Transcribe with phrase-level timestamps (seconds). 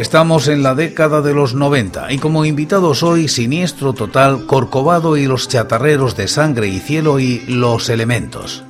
[0.00, 5.26] Estamos en la década de los 90 y como invitados hoy Siniestro Total, Corcovado y
[5.26, 8.64] los chatarreros de Sangre y Cielo y Los Elementos.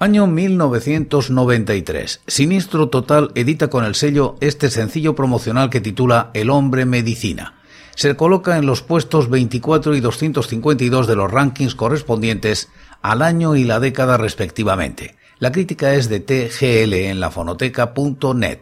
[0.00, 2.22] Año 1993.
[2.26, 7.59] Siniestro Total edita con el sello este sencillo promocional que titula El hombre medicina
[8.00, 12.70] se coloca en los puestos 24 y 252 de los rankings correspondientes
[13.02, 15.16] al año y la década respectivamente.
[15.38, 18.60] La crítica es de TGL en la fonoteca.net.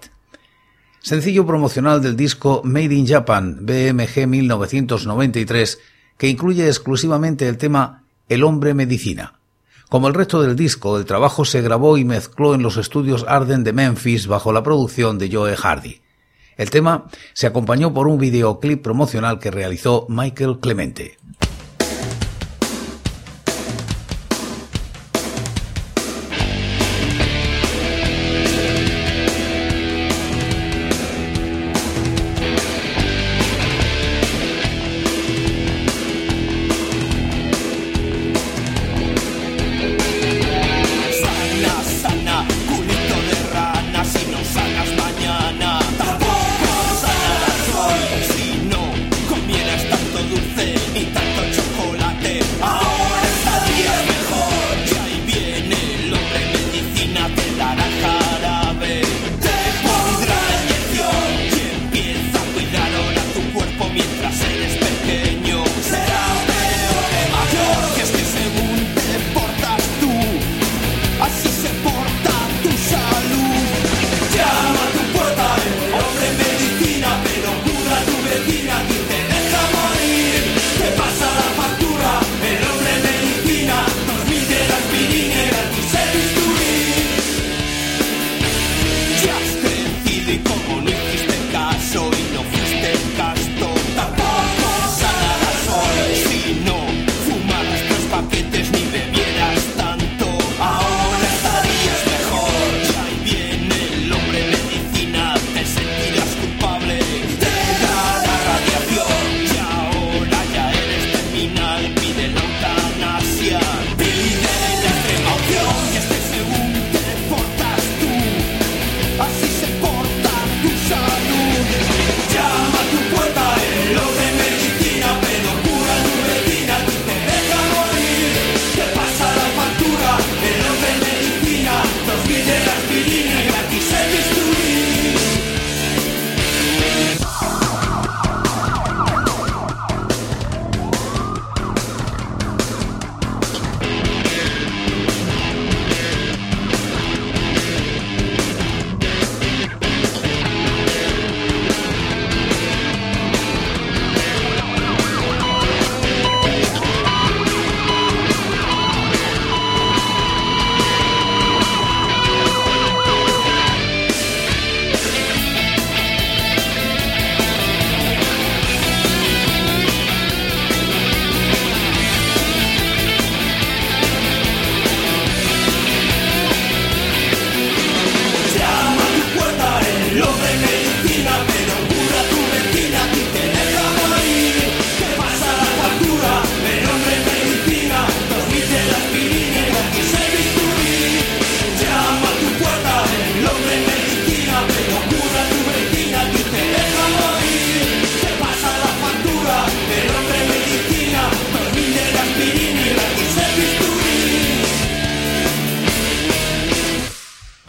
[0.99, 5.79] Sencillo promocional del disco Made in Japan BMG 1993
[6.17, 9.39] que incluye exclusivamente el tema El hombre medicina.
[9.89, 13.63] Como el resto del disco, el trabajo se grabó y mezcló en los estudios Arden
[13.63, 16.01] de Memphis bajo la producción de Joe Hardy.
[16.59, 21.17] El tema se acompañó por un videoclip promocional que realizó Michael Clemente.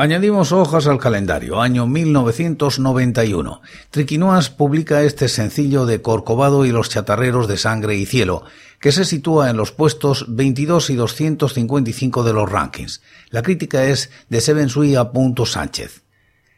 [0.09, 3.61] Añadimos hojas al calendario, año 1991.
[3.91, 8.43] Triquinoas publica este sencillo de Corcovado y los chatarreros de sangre y cielo,
[8.79, 13.03] que se sitúa en los puestos 22 y 255 de los rankings.
[13.29, 14.69] La crítica es de Seven
[15.13, 16.01] Punto Sánchez.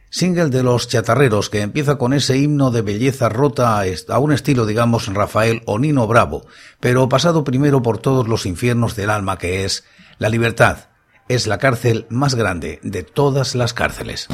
[0.08, 4.64] Single de los chatarreros que empieza con ese himno de belleza rota a un estilo,
[4.64, 6.46] digamos, Rafael o Nino Bravo,
[6.80, 9.84] pero pasado primero por todos los infiernos del alma que es
[10.16, 10.86] la libertad,
[11.28, 14.28] es la cárcel más grande de todas las cárceles.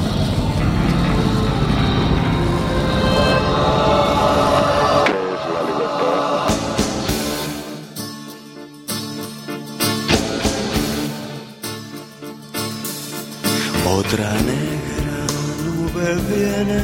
[13.85, 15.19] Otra negra
[15.65, 16.81] nube viene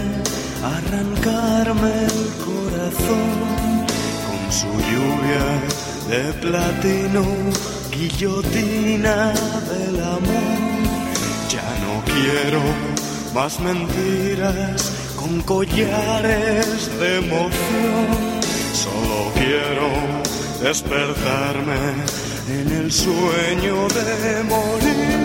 [0.63, 3.85] a arrancarme el corazón
[4.27, 5.45] con su lluvia
[6.09, 7.23] de platino
[7.97, 9.33] guillotina
[9.71, 10.75] del amor.
[11.49, 12.61] Ya no quiero
[13.33, 18.07] más mentiras con collares de emoción.
[18.73, 19.87] Solo quiero
[20.61, 21.79] despertarme
[22.49, 25.24] en el sueño de morir.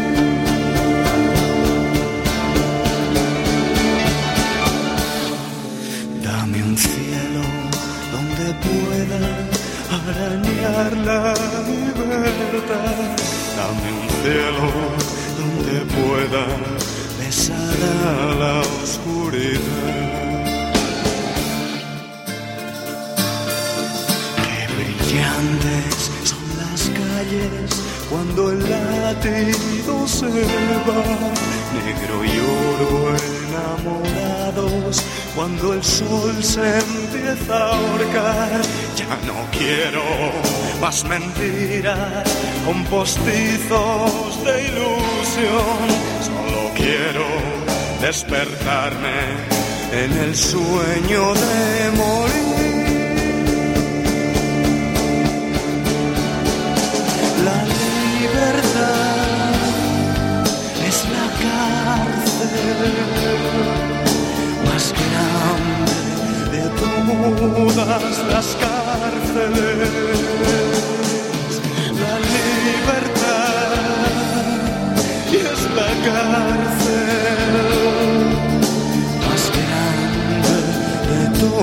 [42.91, 45.79] Postizos de ilusión.
[46.21, 47.27] Solo quiero
[48.01, 49.21] despertarme
[49.93, 52.51] en el sueño de morir.
[57.45, 59.21] La libertad
[60.89, 62.49] es la cárcel
[64.67, 65.99] más grande
[66.57, 70.10] de todas las cárceles.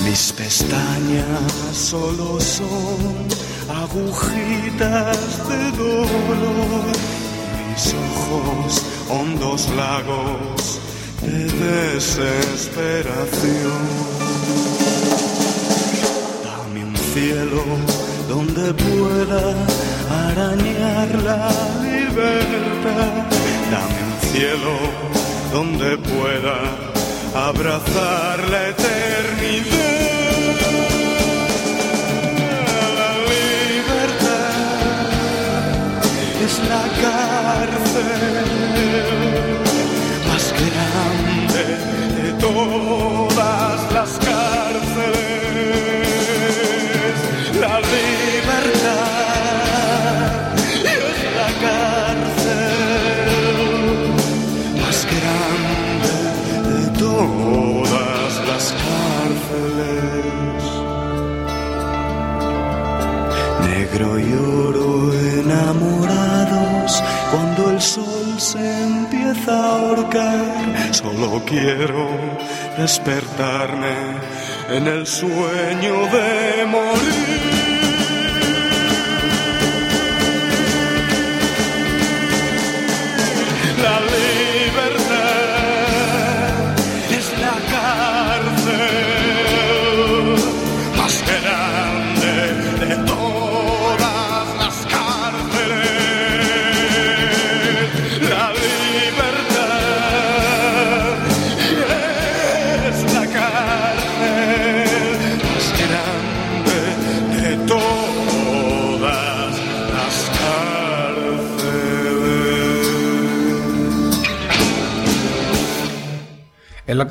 [0.04, 3.26] Mis pestañas solo son
[3.68, 6.86] agujitas de dolor,
[7.68, 10.80] mis ojos hondos lagos
[11.22, 13.86] de desesperación.
[16.44, 17.64] Dame un cielo
[18.28, 19.54] donde pueda
[20.10, 21.48] arañar la
[21.82, 23.26] libertad.
[23.70, 24.74] Dame un cielo
[25.52, 26.56] donde pueda
[27.48, 29.96] abrazar la eternidad.
[36.46, 37.25] es la cárcel
[67.30, 70.94] cuando el sol se empieza a ahorcar.
[70.94, 72.08] Solo quiero
[72.76, 73.94] despertarme
[74.70, 77.75] en el sueño de morir.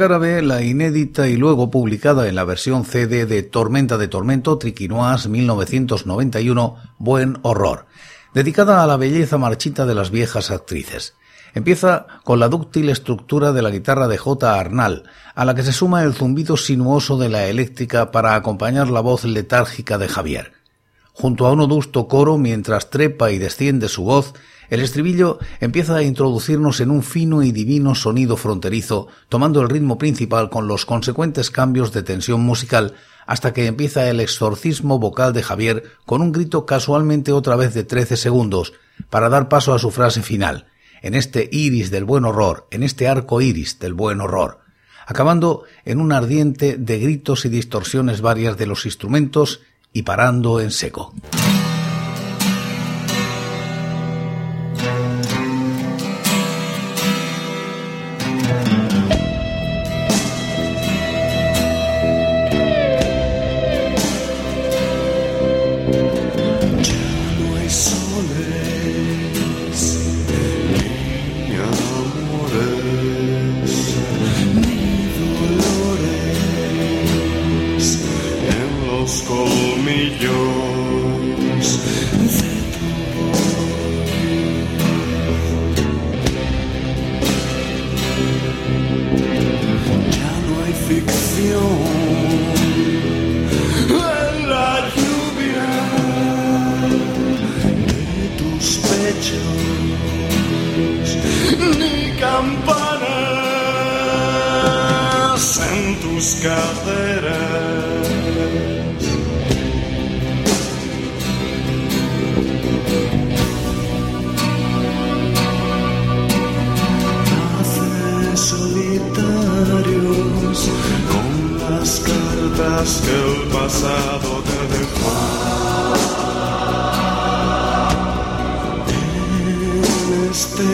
[0.07, 6.75] La inédita y luego publicada en la versión CD de Tormenta de Tormento, Triquinoas 1991,
[6.99, 7.87] Buen Horror,
[8.31, 11.15] dedicada a la belleza marchita de las viejas actrices.
[11.55, 14.59] Empieza con la dúctil estructura de la guitarra de J.
[14.59, 18.99] Arnal, a la que se suma el zumbido sinuoso de la eléctrica para acompañar la
[18.99, 20.53] voz letárgica de Javier.
[21.13, 24.35] Junto a un odusto coro, mientras trepa y desciende su voz,
[24.69, 29.97] el estribillo empieza a introducirnos en un fino y divino sonido fronterizo, tomando el ritmo
[29.97, 32.93] principal con los consecuentes cambios de tensión musical,
[33.25, 37.83] hasta que empieza el exorcismo vocal de Javier con un grito casualmente otra vez de
[37.83, 38.73] trece segundos,
[39.09, 40.67] para dar paso a su frase final,
[41.01, 44.59] en este iris del buen horror, en este arco iris del buen horror,
[45.05, 49.61] acabando en un ardiente de gritos y distorsiones varias de los instrumentos
[49.93, 51.13] y parando en seco.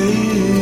[0.02, 0.61] sei.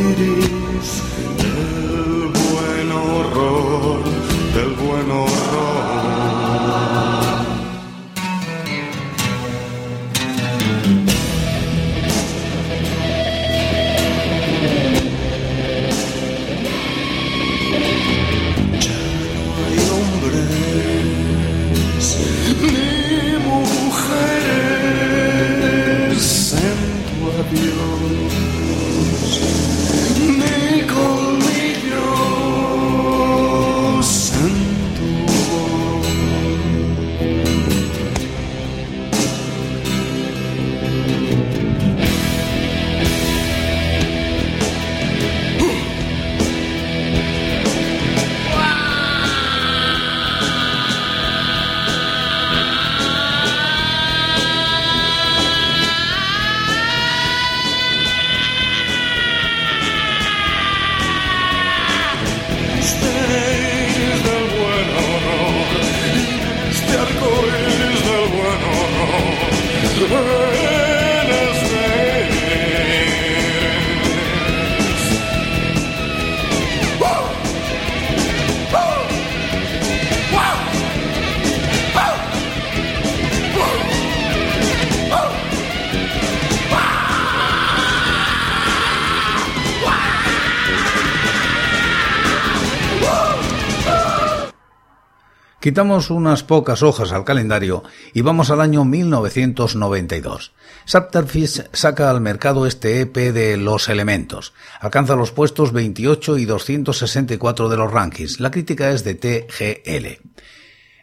[95.70, 100.52] Quitamos unas pocas hojas al calendario y vamos al año 1992.
[100.84, 104.52] Subterfuge saca al mercado este EP de Los Elementos.
[104.80, 108.40] Alcanza los puestos 28 y 264 de los rankings.
[108.40, 110.18] La crítica es de TGL.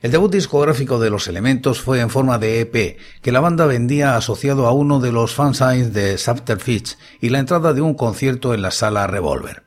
[0.02, 4.18] El debut discográfico de Los Elementos fue en forma de EP, que la banda vendía
[4.18, 8.64] asociado a uno de los fansigns de Subterfuge y la entrada de un concierto en
[8.64, 9.64] la sala Revolver.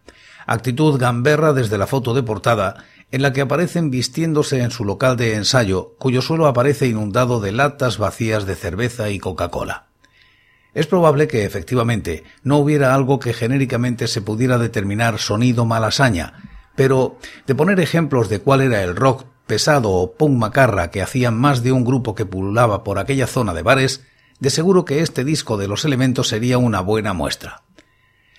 [0.47, 5.17] Actitud gamberra desde la foto de portada en la que aparecen vistiéndose en su local
[5.17, 9.87] de ensayo, cuyo suelo aparece inundado de latas vacías de cerveza y Coca-Cola.
[10.75, 16.35] Es probable que efectivamente no hubiera algo que genéricamente se pudiera determinar sonido malasaña,
[16.77, 21.37] pero de poner ejemplos de cuál era el rock pesado o punk macarra que hacían
[21.37, 24.07] más de un grupo que pululaba por aquella zona de bares,
[24.39, 27.63] de seguro que este disco de los elementos sería una buena muestra.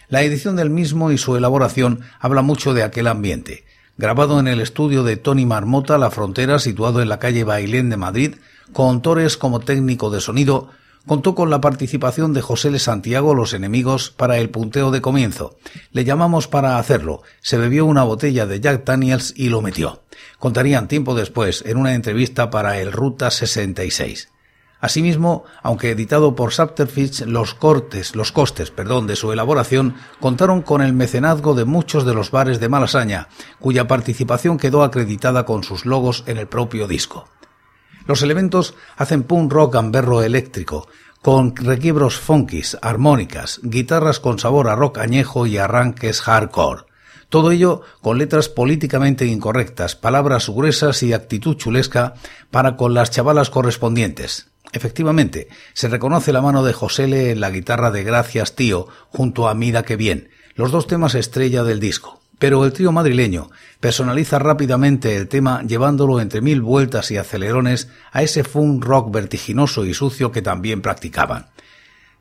[0.08, 3.66] La edición del mismo y su elaboración habla mucho de aquel ambiente,
[3.98, 7.98] grabado en el estudio de Tony Marmota La Frontera, situado en la calle Bailén de
[7.98, 8.36] Madrid,
[8.74, 10.70] con Torres como técnico de sonido,
[11.06, 15.58] contó con la participación de José Le Santiago Los Enemigos para el punteo de comienzo.
[15.92, 17.22] Le llamamos para hacerlo.
[17.42, 20.04] Se bebió una botella de Jack Daniels y lo metió.
[20.40, 24.30] Contarían tiempo después en una entrevista para el Ruta 66.
[24.82, 30.82] Asimismo, aunque editado por Subterfuge, los cortes, los costes, perdón, de su elaboración contaron con
[30.82, 33.28] el mecenazgo de muchos de los bares de Malasaña,
[33.60, 37.30] cuya participación quedó acreditada con sus logos en el propio disco.
[38.08, 40.88] Los elementos hacen punk rock gamberro eléctrico,
[41.22, 46.86] con requiebros funkis, armónicas, guitarras con sabor a rock añejo y arranques hardcore.
[47.30, 52.16] Todo ello con letras políticamente incorrectas, palabras gruesas y actitud chulesca
[52.50, 54.51] para con las chavalas correspondientes.
[54.74, 59.54] Efectivamente, se reconoce la mano de Josele en la guitarra de Gracias Tío junto a
[59.54, 62.22] Mida que bien, los dos temas estrella del disco.
[62.40, 68.24] Pero el trío madrileño personaliza rápidamente el tema llevándolo entre mil vueltas y acelerones a
[68.24, 71.52] ese funk rock vertiginoso y sucio que también practicaban.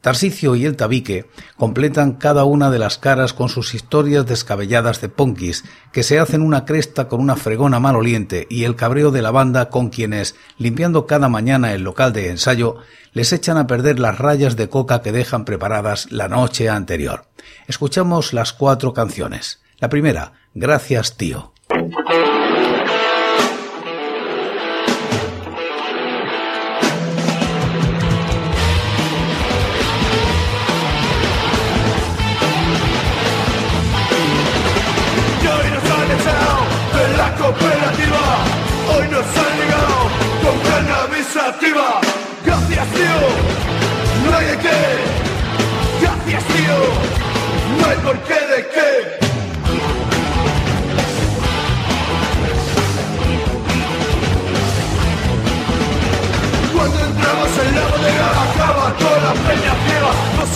[0.01, 1.27] Tarsicio y el tabique
[1.57, 6.43] completan cada una de las caras con sus historias descabelladas de punkis, que se hacen
[6.43, 11.07] una cresta con una fregona maloliente y el cabreo de la banda con quienes, limpiando
[11.07, 12.77] cada mañana el local de ensayo,
[13.13, 17.27] les echan a perder las rayas de coca que dejan preparadas la noche anterior.
[17.67, 19.61] Escuchamos las cuatro canciones.
[19.79, 21.53] La primera, Gracias, tío.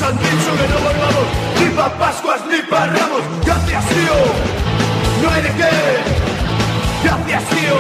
[0.07, 1.27] Han dicho que no volvamos
[1.61, 3.23] ni pa' Pascuas ni pa' Ramos.
[3.45, 4.17] Gracias, tío.
[5.23, 5.73] No hay de qué.
[7.05, 7.77] Gracias, tío.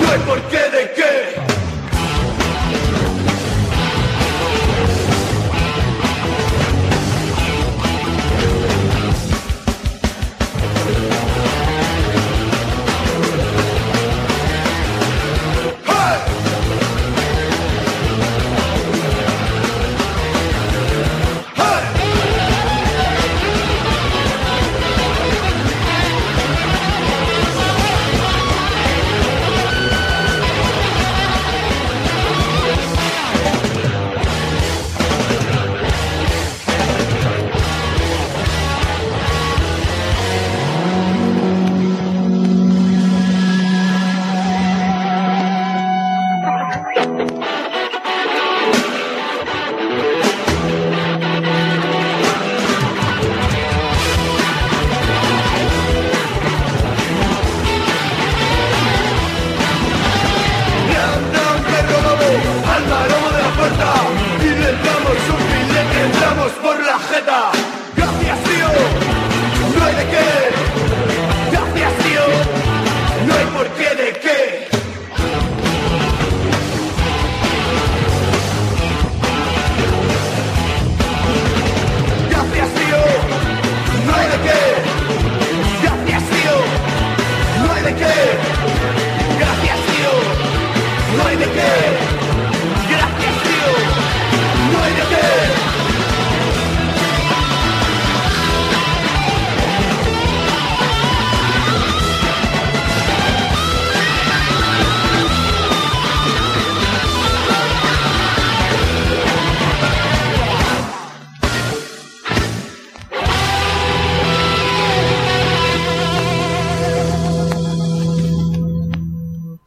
[0.00, 0.73] No hay por qué.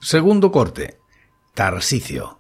[0.08, 1.02] Segundo corte.
[1.54, 2.40] Tarsicio.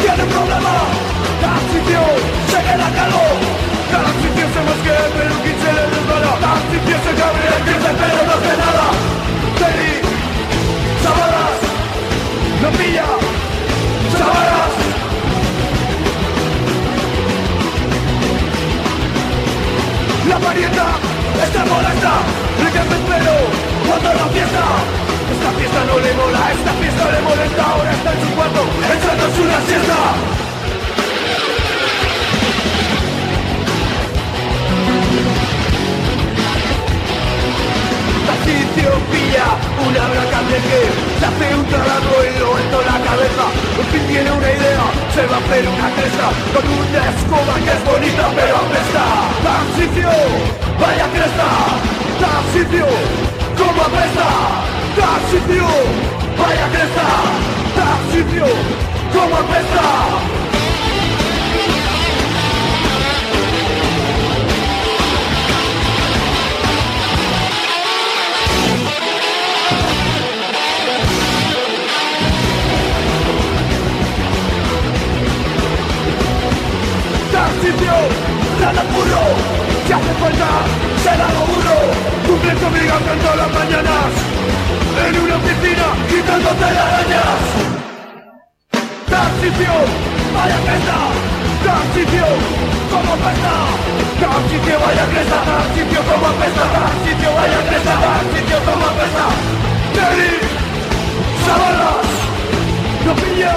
[0.00, 1.03] tiene un problema
[1.84, 2.00] sitio,
[2.48, 3.36] llegué la calor.
[3.90, 7.72] Cada sitio se mosquea, pero quien se le resbala Cada sitio se cabre, el que
[7.72, 9.33] se espera no hace nada.
[83.00, 84.06] Las mañanas,
[85.06, 87.40] en una oficina, quitándote las arañas.
[89.10, 89.72] Dar sitio,
[90.34, 90.98] vaya cresta,
[91.64, 92.26] dar sitio,
[92.90, 93.54] como pesta,
[94.20, 98.86] dar sitio, vaya cresta, dar sitio, como pesta, dar sitio, vaya cresta, dar sitio, como
[98.98, 99.26] pesta.
[99.94, 100.34] Terry,
[103.06, 103.54] no pilla.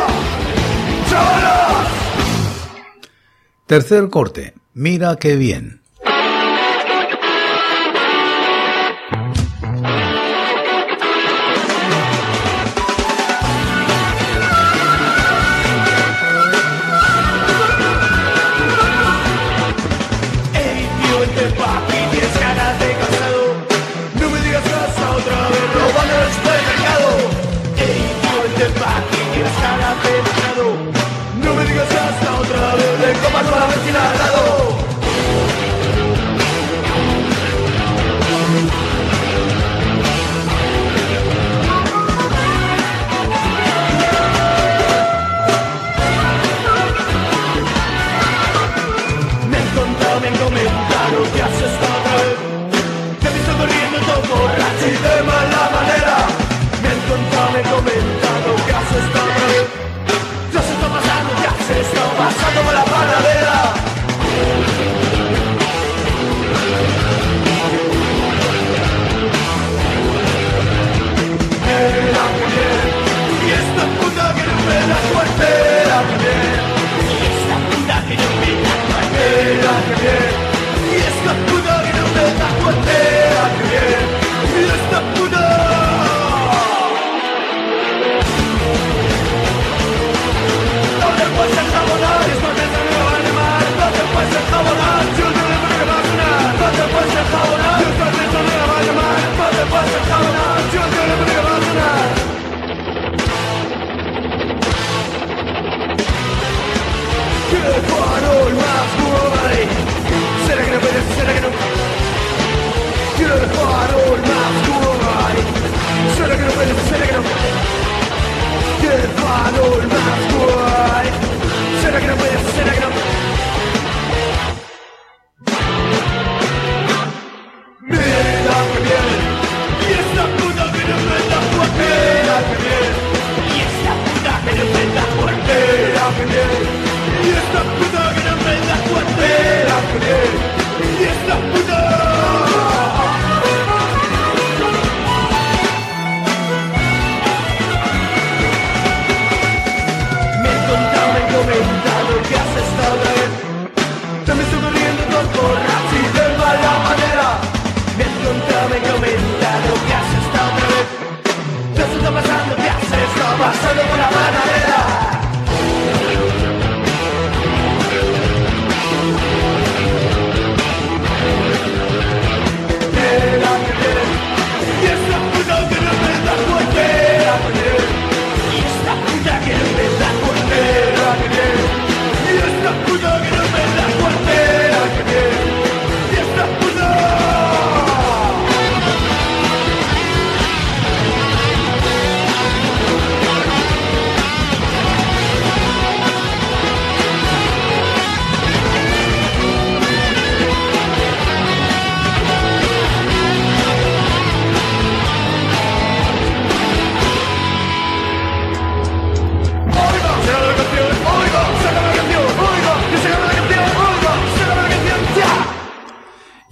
[3.68, 4.54] Tercer corte.
[4.74, 5.82] Mira qué bien.
[33.98, 34.47] trasladado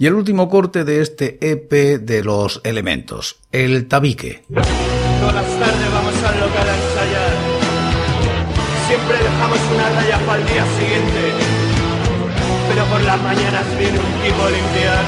[0.06, 4.44] Y el último corte de este EP de los elementos, el tabique.
[4.46, 7.32] Todas las tardes vamos al local a ensayar.
[8.86, 11.22] Siempre dejamos una raya para el día siguiente.
[12.68, 15.04] Pero por las mañanas viene un tipo a limpiar.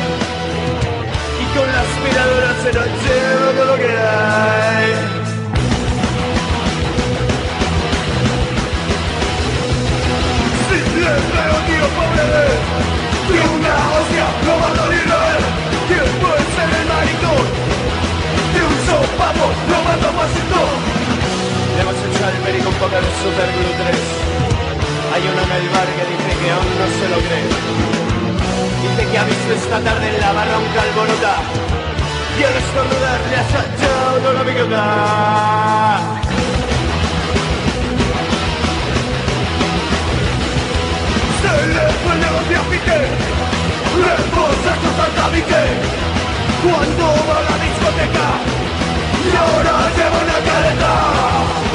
[1.39, 4.89] Y con la aspiradora se nos lleva todo lo que hay.
[11.39, 12.98] Veo, tío, pobre
[25.19, 27.51] Hay uno en el bar que dice que aún no se lo cree.
[28.83, 31.35] Dice que ha visto esta tarde en la barra un calborota
[32.39, 34.85] y al estornudar le ha toda la bigota.
[41.43, 43.01] Se le fue el negocio a pique,
[43.99, 45.65] le posa cosas a pique.
[46.63, 48.29] Cuando va a la discoteca
[49.27, 51.68] y ahora lleva una careta.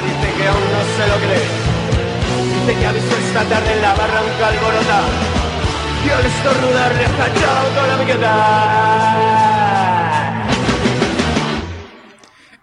[0.00, 1.48] Dice que aún no se lo cree.
[2.66, 2.86] Dice que
[3.28, 3.94] esta tarde en la.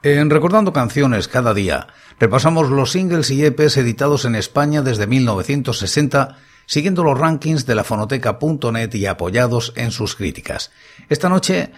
[0.04, 1.88] En Recordando Canciones cada día,
[2.20, 7.84] repasamos los singles y EPs editados en España desde 1960, siguiendo los rankings de la
[7.84, 10.72] fonoteca.net y apoyados en sus críticas.
[11.10, 11.72] Esta noche,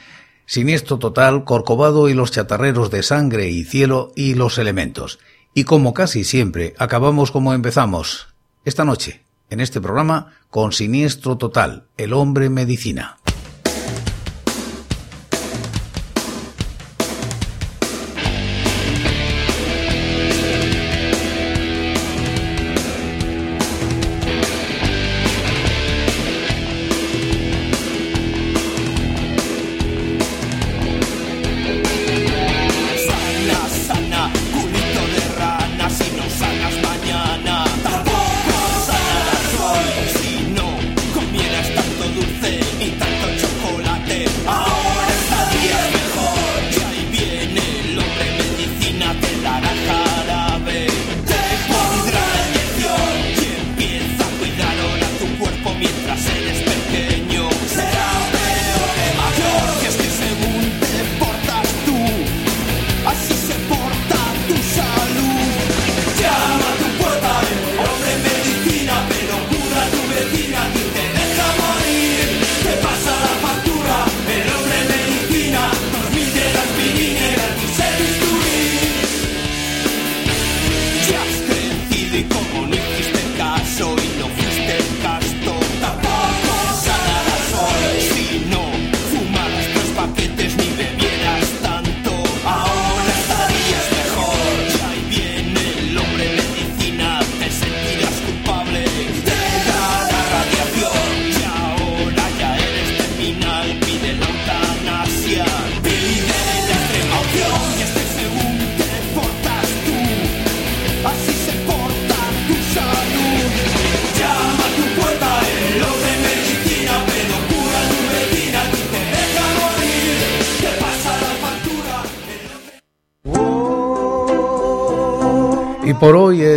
[0.45, 5.19] Siniestro Total, Corcovado y los chatarreros de Sangre y Cielo y Los Elementos.
[5.53, 8.27] Y como casi siempre, acabamos como empezamos.
[8.65, 13.17] Esta noche, en este programa, con Siniestro Total, El Hombre Medicina.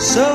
[0.00, 0.29] So